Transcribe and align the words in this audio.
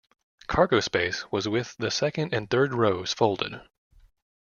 Cargo 0.47 0.79
space 0.79 1.31
was 1.31 1.47
with 1.47 1.77
the 1.77 1.91
second 1.91 2.33
and 2.33 2.49
third 2.49 2.73
rows 2.73 3.13
folded. 3.13 3.61